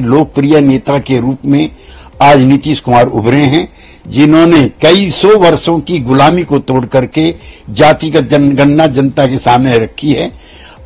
[0.00, 1.70] लोकप्रिय नेता के रूप में
[2.22, 3.68] आज नीतीश कुमार उभरे हैं,
[4.08, 7.34] जिन्होंने कई सौ वर्षों की गुलामी को तोड़ करके
[7.70, 10.30] जातिगत जनगणना जनता के सामने रखी है।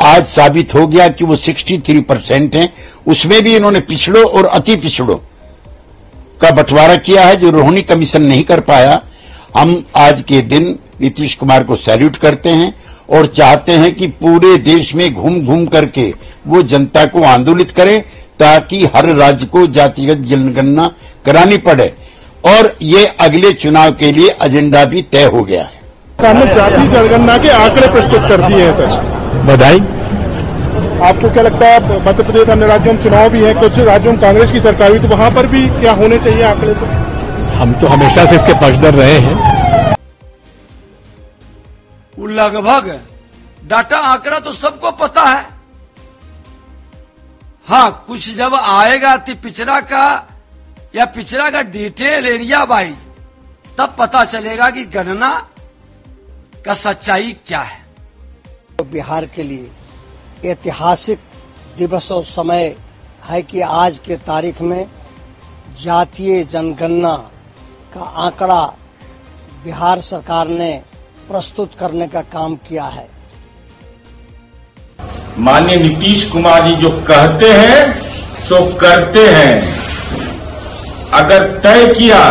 [0.00, 2.72] आज साबित हो गया कि वो 63 परसेंट है।
[3.06, 5.16] उसमें भी इन्होंने पिछड़ों और अति पिछड़ों
[6.40, 9.00] का बंटवारा किया है, जो रोहिणी कमीशन नहीं कर पाया।
[9.56, 12.74] हम आज के दिन नीतीश कुमार को सैल्यूट करते हैं
[13.10, 16.14] और चाहते हैं कि पूरे देश में घूम घूम करके
[16.46, 18.02] वो जनता को आंदोलित करें।
[18.40, 20.90] ताकि हर राज्य को जातिगत जनगणना
[21.26, 21.92] करानी पड़े।
[22.46, 25.78] और ये अगले चुनाव के लिए एजेंडा भी तय हो गया है।
[26.20, 29.80] हमने जाति जनगणना के आंकड़े प्रस्तुत कर दिए हैं सर। बधाई।
[31.02, 34.20] आपको क्या लगता है मध्य प्रदेश अन्य राज्यों में चुनाव भी है कुछ राज्यों में
[34.20, 36.86] कांग्रेस की सरकार हुई तो वहाँ पर भी क्या होने चाहिए आंकड़े तो
[37.56, 39.34] हम तो हमेशा से इसके पक्षधर रहे हैं।
[42.30, 42.90] लगभग
[43.64, 45.42] डाटा आंकड़ा तो सबको पता है।
[47.70, 50.28] हाँ कुछ जब आएगा तो पिछड़ा का,
[50.94, 53.04] या पिछड़ा का डिटेल एरिया वाइज
[53.78, 55.30] तब पता चलेगा कि गणना
[56.64, 57.78] का सच्चाई क्या है।
[58.78, 61.20] तो बिहार के लिए ऐतिहासिक
[61.78, 62.76] दिवस और समय
[63.24, 64.90] है कि आज के तारीख में
[65.82, 67.14] जातीय जनगणना
[67.94, 68.62] का आंकड़ा
[69.64, 70.72] बिहार सरकार ने
[71.28, 73.08] प्रस्तुत करने का काम किया है।
[75.40, 78.00] माननीय नीतीश कुमार जी जो कहते हैं,
[78.48, 79.80] सो करते हैं।
[81.12, 82.22] अगर तय किया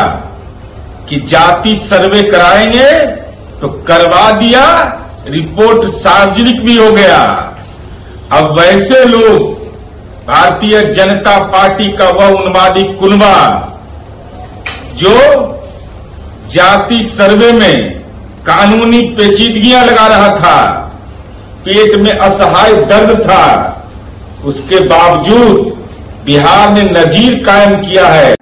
[1.10, 2.92] कि जाति सर्वे कराएँगे
[3.62, 4.66] तो करवा दिया,
[5.30, 7.22] रिपोर्ट सार्वजनिक भी हो गया।
[8.32, 9.58] अब वैसे लोग,
[10.28, 13.36] भारतीय जनता पार्टी का वह उन्मादी कुनबा
[14.96, 15.16] जो
[16.54, 18.00] जाति सर्वे में
[18.46, 20.86] कानूनी पेचीदगियाँ लगा रहा था
[21.66, 23.46] पेट में असहाय दर्द था।
[24.46, 25.78] उसके बावजूद
[26.26, 28.36] बिहार ने नजीर कायम किया है।